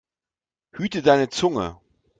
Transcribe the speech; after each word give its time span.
Hüte 0.73 1.03
deine 1.03 1.29
Zunge! 1.29 1.77